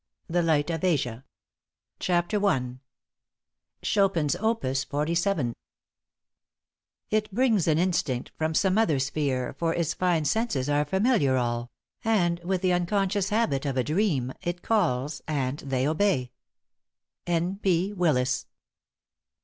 _THE 0.33 0.41
LIGHT 0.41 0.71
OF 0.71 0.83
ASIA. 0.83 1.23
*HOW 1.99 1.99
CHOPIN 2.23 2.29
CAME 2.29 2.29
TO 2.29 2.39
REMSEN.* 2.39 2.79
*CHAPTER 2.79 2.79
I.* 2.79 2.79
*CHOPIN'S 3.85 4.35
OPUS 4.37 4.85
47* 4.85 5.53
It 7.11 7.31
brings 7.31 7.67
an 7.67 7.77
instinct 7.77 8.31
from 8.35 8.55
some 8.55 8.79
other 8.79 8.97
sphere, 8.97 9.53
For 9.59 9.75
its 9.75 9.93
fine 9.93 10.25
senses 10.25 10.67
are 10.67 10.85
familiar 10.85 11.37
all, 11.37 11.69
And 12.03 12.39
with 12.39 12.63
the 12.63 12.73
unconscious 12.73 13.29
habit 13.29 13.63
of 13.67 13.77
a 13.77 13.83
dream, 13.83 14.33
It 14.41 14.63
calls 14.63 15.21
and 15.27 15.59
they 15.59 15.87
obey. 15.87 16.31
N. 17.27 17.59
P. 17.61 17.93
WILLIS. 17.93 18.47